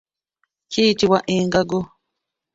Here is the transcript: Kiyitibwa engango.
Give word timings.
Kiyitibwa 0.71 1.19
engango. 1.35 1.79